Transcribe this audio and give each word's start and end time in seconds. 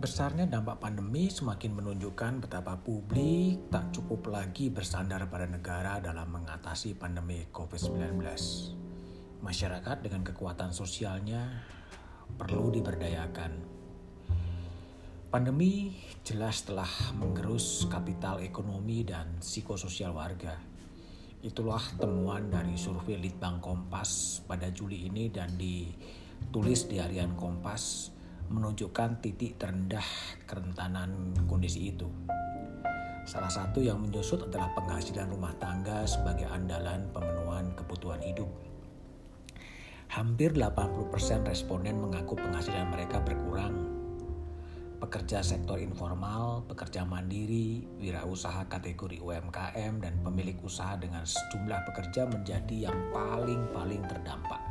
Besarnya 0.00 0.48
dampak 0.48 0.80
pandemi 0.80 1.28
semakin 1.28 1.76
menunjukkan 1.76 2.48
betapa 2.48 2.72
publik 2.80 3.68
tak 3.68 3.92
cukup 3.92 4.32
lagi 4.32 4.72
bersandar 4.72 5.28
pada 5.28 5.44
negara 5.44 6.00
dalam 6.00 6.40
mengatasi 6.40 6.96
pandemi 6.96 7.44
COVID-19. 7.52 8.16
Masyarakat 9.44 9.96
dengan 10.00 10.24
kekuatan 10.24 10.72
sosialnya 10.72 11.44
perlu 12.32 12.72
diberdayakan. 12.72 13.52
Pandemi 15.28 15.92
jelas 16.24 16.64
telah 16.64 16.88
menggerus 17.20 17.84
kapital 17.92 18.40
ekonomi 18.40 19.04
dan 19.04 19.36
psikososial 19.44 20.16
warga. 20.16 20.56
Itulah 21.44 22.00
temuan 22.00 22.48
dari 22.48 22.72
survei 22.80 23.20
Litbang 23.20 23.60
Kompas 23.60 24.40
pada 24.48 24.72
Juli 24.72 25.12
ini 25.12 25.28
dan 25.28 25.60
ditulis 25.60 26.88
di 26.88 26.96
harian 26.96 27.36
Kompas 27.36 28.16
menunjukkan 28.50 29.22
titik 29.22 29.56
terendah 29.62 30.04
kerentanan 30.42 31.32
kondisi 31.46 31.94
itu. 31.94 32.10
Salah 33.22 33.52
satu 33.52 33.78
yang 33.78 34.02
menyusut 34.02 34.50
adalah 34.50 34.74
penghasilan 34.74 35.30
rumah 35.30 35.54
tangga 35.62 36.02
sebagai 36.02 36.50
andalan 36.50 37.06
pemenuhan 37.14 37.70
kebutuhan 37.78 38.18
hidup. 38.26 38.50
Hampir 40.10 40.50
80% 40.58 41.46
responden 41.46 42.02
mengaku 42.02 42.34
penghasilan 42.34 42.90
mereka 42.90 43.22
berkurang. 43.22 43.86
Pekerja 44.98 45.40
sektor 45.46 45.78
informal, 45.78 46.66
pekerja 46.66 47.06
mandiri, 47.06 47.86
wirausaha 48.02 48.66
kategori 48.66 49.22
UMKM, 49.22 50.02
dan 50.02 50.14
pemilik 50.26 50.58
usaha 50.66 50.98
dengan 50.98 51.22
sejumlah 51.22 51.86
pekerja 51.86 52.26
menjadi 52.26 52.90
yang 52.90 52.98
paling-paling 53.14 54.02
terdampak. 54.10 54.69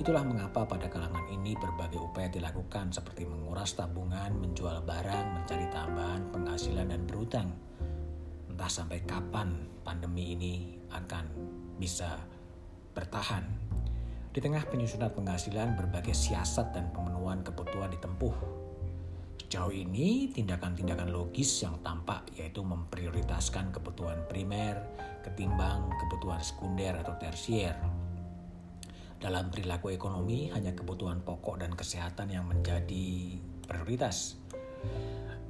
Itulah 0.00 0.24
mengapa 0.24 0.64
pada 0.64 0.88
kalangan 0.88 1.28
ini 1.28 1.52
berbagai 1.60 2.00
upaya 2.00 2.32
dilakukan 2.32 2.88
seperti 2.88 3.28
menguras 3.28 3.76
tabungan, 3.76 4.32
menjual 4.32 4.80
barang, 4.80 5.26
mencari 5.36 5.68
tambahan 5.68 6.24
penghasilan 6.32 6.88
dan 6.88 7.04
berutang. 7.04 7.52
Entah 8.48 8.72
sampai 8.72 9.04
kapan 9.04 9.60
pandemi 9.84 10.32
ini 10.32 10.80
akan 10.88 11.28
bisa 11.76 12.16
bertahan. 12.96 13.44
Di 14.32 14.40
tengah 14.40 14.64
penyusunan 14.72 15.12
penghasilan, 15.12 15.76
berbagai 15.76 16.16
siasat 16.16 16.72
dan 16.72 16.88
pemenuhan 16.96 17.44
kebutuhan 17.44 17.92
ditempuh. 17.92 18.32
Sejauh 19.36 19.68
ini, 19.68 20.32
tindakan-tindakan 20.32 21.12
logis 21.12 21.60
yang 21.60 21.76
tampak 21.84 22.24
yaitu 22.40 22.64
memprioritaskan 22.64 23.68
kebutuhan 23.68 24.24
primer 24.32 24.80
ketimbang 25.20 25.92
kebutuhan 26.00 26.40
sekunder 26.40 26.96
atau 26.96 27.12
tersier. 27.20 27.76
Dalam 29.20 29.52
perilaku 29.52 29.92
ekonomi, 29.92 30.48
hanya 30.48 30.72
kebutuhan 30.72 31.20
pokok 31.20 31.60
dan 31.60 31.76
kesehatan 31.76 32.32
yang 32.32 32.48
menjadi 32.48 33.36
prioritas. 33.68 34.40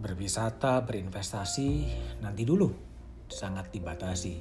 Berwisata, 0.00 0.80
berinvestasi, 0.88 1.84
nanti 2.24 2.48
dulu, 2.48 2.72
sangat 3.28 3.68
dibatasi. 3.68 4.40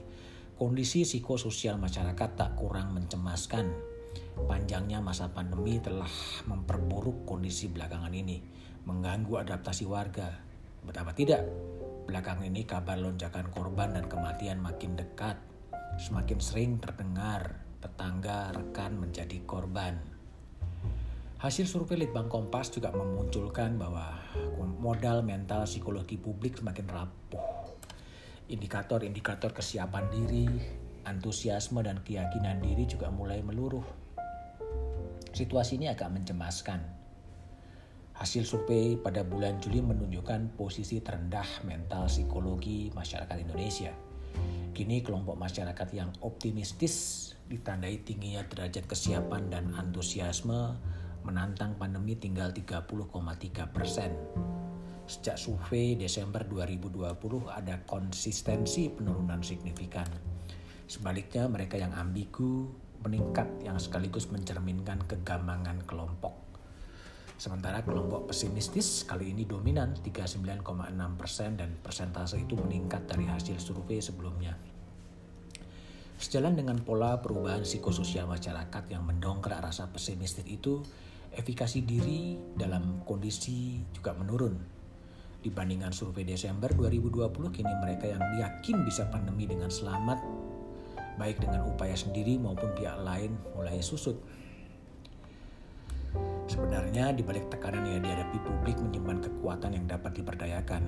Kondisi 0.55 1.03
psikososial 1.03 1.75
masyarakat 1.75 2.29
tak 2.39 2.55
kurang 2.55 2.95
mencemaskan. 2.95 3.67
Panjangnya 4.47 5.03
masa 5.03 5.27
pandemi 5.27 5.83
telah 5.83 6.09
memperburuk 6.47 7.27
kondisi 7.27 7.67
belakangan 7.67 8.15
ini, 8.15 8.39
mengganggu 8.87 9.43
adaptasi 9.43 9.83
warga. 9.91 10.39
Betapa 10.87 11.11
tidak, 11.11 11.43
belakangan 12.07 12.47
ini 12.47 12.63
kabar 12.63 12.95
lonjakan 12.95 13.51
korban 13.51 13.91
dan 13.91 14.07
kematian 14.07 14.63
makin 14.63 14.95
dekat, 14.95 15.35
semakin 15.99 16.39
sering 16.39 16.79
terdengar 16.79 17.66
tetangga, 17.77 18.51
rekan 18.53 18.97
menjadi 18.97 19.41
korban. 19.45 19.97
Hasil 21.37 21.69
survei 21.69 22.01
Litbang 22.01 22.25
Kompas 22.25 22.73
juga 22.73 22.89
memunculkan 22.89 23.77
bahwa 23.77 24.17
modal 24.81 25.21
mental 25.21 25.69
psikologi 25.69 26.17
publik 26.17 26.57
semakin 26.57 26.87
rapuh. 26.89 27.45
Indikator-indikator 28.49 29.53
kesiapan 29.53 30.09
diri, 30.09 30.47
antusiasme 31.05 31.85
dan 31.85 32.01
keyakinan 32.01 32.57
diri 32.63 32.89
juga 32.89 33.13
mulai 33.13 33.45
meluruh. 33.45 33.85
Situasi 35.29 35.77
ini 35.77 35.85
agak 35.91 36.09
mencemaskan. 36.09 36.81
Hasil 38.17 38.49
survei 38.49 38.97
pada 38.97 39.21
bulan 39.21 39.61
Juli 39.61 39.77
menunjukkan 39.77 40.57
posisi 40.57 40.97
terendah 41.05 41.45
mental 41.69 42.09
psikologi 42.09 42.89
masyarakat 42.89 43.37
Indonesia. 43.45 44.06
Kini 44.77 45.01
kelompok 45.01 45.41
masyarakat 45.41 45.89
yang 45.97 46.13
optimistis 46.21 47.33
ditandai 47.49 47.97
tingginya 48.05 48.45
derajat 48.45 48.85
kesiapan 48.85 49.49
dan 49.49 49.73
antusiasme 49.73 50.77
menantang 51.25 51.73
pandemi 51.81 52.13
tinggal 52.13 52.53
30,3 52.53 53.73
persen. 53.73 54.13
Sejak 55.09 55.41
survei 55.41 55.97
Desember 55.97 56.45
2020 56.45 57.09
ada 57.49 57.81
konsistensi 57.89 58.93
penurunan 58.93 59.41
signifikan. 59.41 60.05
Sebaliknya 60.85 61.49
mereka 61.49 61.81
yang 61.81 61.97
ambigu 61.97 62.69
meningkat 63.01 63.49
yang 63.65 63.81
sekaligus 63.81 64.29
mencerminkan 64.29 65.01
kegambangan 65.09 65.81
kelompok. 65.89 66.46
Sementara 67.37 67.85
kelompok 67.85 68.33
pesimistis 68.33 69.05
kali 69.05 69.29
ini 69.29 69.45
dominan 69.45 69.93
39,6 70.01 70.65
persen 71.21 71.53
dan 71.53 71.69
persentase 71.77 72.41
itu 72.41 72.57
meningkat 72.57 73.05
dari 73.05 73.29
hasil 73.29 73.61
survei 73.61 74.01
sebelumnya. 74.01 74.57
Sejalan 76.17 76.57
dengan 76.57 76.81
pola 76.81 77.21
perubahan 77.21 77.61
psikososial 77.61 78.25
masyarakat 78.25 78.89
yang 78.89 79.05
mendongkrak 79.05 79.61
rasa 79.61 79.85
pesimistis 79.93 80.49
itu, 80.49 80.81
efikasi 81.29 81.85
diri 81.85 82.41
dalam 82.57 83.05
kondisi 83.05 83.85
juga 83.93 84.17
menurun. 84.17 84.57
Dibandingkan 85.45 85.93
survei 85.93 86.25
Desember 86.25 86.73
2020, 86.73 87.53
kini 87.53 87.73
mereka 87.85 88.09
yang 88.09 88.25
yakin 88.41 88.81
bisa 88.81 89.05
pandemi 89.13 89.45
dengan 89.45 89.69
selamat, 89.69 90.17
baik 91.21 91.37
dengan 91.37 91.69
upaya 91.69 91.93
sendiri 91.93 92.41
maupun 92.41 92.73
pihak 92.73 92.97
lain 93.05 93.37
mulai 93.53 93.77
susut. 93.77 94.17
Sebenarnya 96.47 97.11
di 97.11 97.27
balik 97.27 97.51
tekanan 97.51 97.83
yang 97.83 97.99
dihadapi 97.99 98.39
publik 98.39 98.79
menyimpan 98.79 99.19
kekuatan 99.19 99.75
yang 99.75 99.83
dapat 99.83 100.15
diperdayakan, 100.15 100.79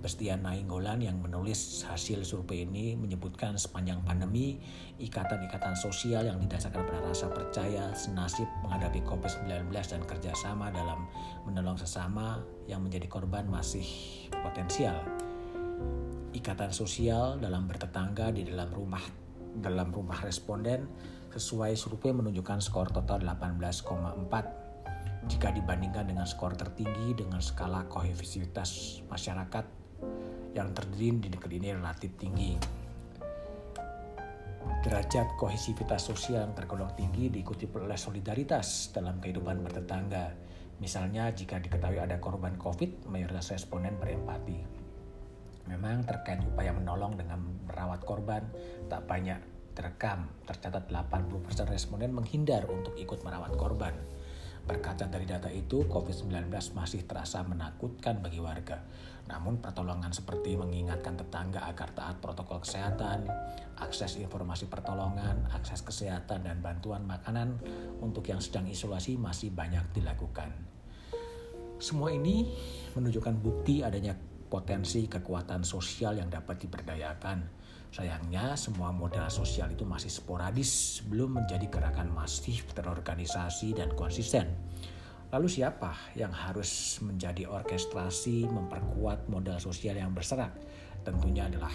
Bestian 0.00 0.44
Nainggolan 0.44 1.00
yang 1.00 1.20
menulis 1.20 1.84
hasil 1.88 2.24
survei 2.24 2.68
ini 2.68 2.96
menyebutkan 3.00 3.56
sepanjang 3.56 4.04
pandemi, 4.04 4.60
ikatan-ikatan 5.00 5.72
sosial 5.72 6.28
yang 6.28 6.36
didasarkan 6.40 6.84
pada 6.84 7.00
rasa 7.00 7.32
percaya, 7.32 7.92
senasib 7.96 8.44
menghadapi 8.60 9.00
COVID-19 9.04 9.72
dan 9.72 10.04
kerjasama 10.04 10.68
dalam 10.68 11.08
menolong 11.48 11.80
sesama 11.80 12.40
yang 12.68 12.84
menjadi 12.84 13.08
korban 13.08 13.48
masih 13.48 13.84
potensial. 14.44 15.00
Ikatan 16.36 16.76
sosial 16.76 17.40
dalam 17.40 17.64
bertetangga 17.68 18.36
di 18.36 18.44
dalam 18.44 18.68
rumah 18.72 19.04
dalam 19.50 19.90
rumah 19.90 20.20
responden 20.22 20.86
sesuai 21.32 21.72
survei 21.76 22.14
menunjukkan 22.14 22.62
skor 22.62 22.88
total 22.88 23.20
18,4 23.24 24.69
jika 25.28 25.52
dibandingkan 25.52 26.08
dengan 26.08 26.24
skor 26.24 26.56
tertinggi 26.56 27.12
dengan 27.12 27.44
skala 27.44 27.84
kohesivitas 27.90 29.02
masyarakat 29.10 29.64
yang 30.56 30.72
terdiri 30.72 31.20
di 31.20 31.28
negeri 31.28 31.54
ini 31.60 31.68
relatif 31.76 32.16
tinggi. 32.16 32.56
Derajat 34.80 35.36
kohesivitas 35.36 36.08
sosial 36.08 36.48
yang 36.48 36.56
tergolong 36.56 36.88
tinggi 36.96 37.28
diikuti 37.28 37.68
oleh 37.76 38.00
solidaritas 38.00 38.88
dalam 38.96 39.20
kehidupan 39.20 39.60
bertetangga. 39.60 40.32
Misalnya 40.80 41.28
jika 41.36 41.60
diketahui 41.60 42.00
ada 42.00 42.16
korban 42.16 42.56
COVID, 42.56 43.04
mayoritas 43.12 43.52
responden 43.52 44.00
berempati. 44.00 44.56
Memang 45.68 46.08
terkait 46.08 46.40
upaya 46.40 46.72
menolong 46.72 47.20
dengan 47.20 47.44
merawat 47.68 48.00
korban 48.08 48.48
tak 48.88 49.04
banyak 49.04 49.36
terekam. 49.76 50.32
Tercatat 50.48 50.88
80% 50.88 51.68
responden 51.68 52.16
menghindar 52.16 52.64
untuk 52.72 52.96
ikut 52.96 53.20
merawat 53.20 53.52
korban. 53.60 53.92
Berkaca 54.66 55.06
dari 55.08 55.26
data 55.26 55.48
itu, 55.50 55.84
COVID-19 55.88 56.50
masih 56.76 57.04
terasa 57.04 57.42
menakutkan 57.42 58.20
bagi 58.20 58.38
warga. 58.38 58.80
Namun 59.30 59.62
pertolongan 59.62 60.10
seperti 60.10 60.58
mengingatkan 60.58 61.14
tetangga 61.14 61.64
agar 61.70 61.94
taat 61.94 62.18
protokol 62.18 62.62
kesehatan, 62.62 63.30
akses 63.78 64.18
informasi 64.18 64.66
pertolongan, 64.66 65.46
akses 65.54 65.86
kesehatan, 65.86 66.46
dan 66.46 66.58
bantuan 66.58 67.06
makanan 67.06 67.58
untuk 68.02 68.26
yang 68.26 68.42
sedang 68.42 68.66
isolasi 68.66 69.14
masih 69.14 69.54
banyak 69.54 69.86
dilakukan. 69.94 70.50
Semua 71.80 72.12
ini 72.12 72.44
menunjukkan 72.92 73.40
bukti 73.40 73.80
adanya 73.80 74.12
potensi 74.50 75.06
kekuatan 75.06 75.62
sosial 75.62 76.18
yang 76.18 76.28
dapat 76.28 76.58
diberdayakan 76.66 77.59
Sayangnya 77.90 78.54
semua 78.54 78.94
modal 78.94 79.26
sosial 79.26 79.74
itu 79.74 79.82
masih 79.82 80.14
sporadis, 80.14 81.02
belum 81.10 81.42
menjadi 81.42 81.66
gerakan 81.66 82.14
masif 82.14 82.70
terorganisasi 82.70 83.74
dan 83.74 83.90
konsisten. 83.98 84.46
Lalu 85.30 85.46
siapa 85.46 85.94
yang 86.14 86.30
harus 86.30 87.02
menjadi 87.02 87.50
orkestrasi 87.50 88.46
memperkuat 88.46 89.26
modal 89.26 89.58
sosial 89.58 89.98
yang 89.98 90.14
berserak? 90.14 90.54
Tentunya 91.02 91.50
adalah 91.50 91.70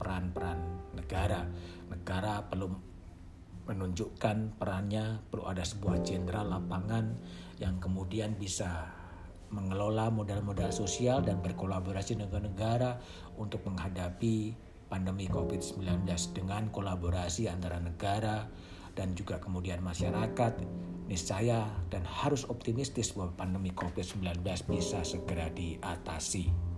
peran-peran 0.00 0.60
negara. 0.96 1.44
Negara 1.92 2.40
perlu 2.44 2.68
menunjukkan 3.68 4.56
perannya, 4.56 5.20
perlu 5.28 5.44
ada 5.44 5.64
sebuah 5.64 6.00
jenderal 6.00 6.48
lapangan 6.56 7.04
yang 7.60 7.76
kemudian 7.76 8.32
bisa 8.36 8.88
mengelola 9.52 10.08
modal-modal 10.08 10.72
sosial 10.72 11.20
dan 11.20 11.44
berkolaborasi 11.44 12.16
dengan 12.16 12.48
negara 12.48 12.96
untuk 13.36 13.66
menghadapi 13.66 14.69
pandemi 14.90 15.30
COVID-19 15.30 16.04
dengan 16.34 16.66
kolaborasi 16.74 17.46
antara 17.46 17.78
negara 17.78 18.50
dan 18.98 19.14
juga 19.14 19.38
kemudian 19.38 19.78
masyarakat 19.80 20.60
niscaya 21.06 21.66
dan 21.90 22.02
harus 22.06 22.46
optimistis 22.50 23.14
bahwa 23.14 23.34
pandemi 23.38 23.70
COVID-19 23.70 24.42
bisa 24.66 25.00
segera 25.06 25.46
diatasi. 25.50 26.69